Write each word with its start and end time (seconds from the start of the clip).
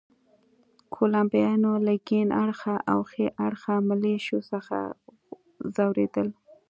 کولمبیایان 0.93 1.63
له 1.85 1.93
کیڼ 2.07 2.27
اړخه 2.43 2.75
او 2.91 2.99
ښي 3.09 3.25
اړخه 3.45 3.75
ملېشو 3.89 4.39
څخه 4.51 4.77
ځورېدل. 5.75 6.27